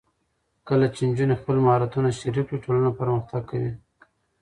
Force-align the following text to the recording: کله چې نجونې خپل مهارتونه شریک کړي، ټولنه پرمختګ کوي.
کله 0.67 0.87
چې 0.95 1.01
نجونې 1.09 1.35
خپل 1.41 1.57
مهارتونه 1.65 2.09
شریک 2.19 2.45
کړي، 2.47 2.63
ټولنه 2.65 2.89
پرمختګ 2.99 3.41
کوي. 3.51 3.71